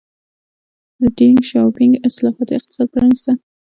[0.99, 3.31] د ډینګ شیاوپینګ اصلاحاتو اقتصاد پرانیسته.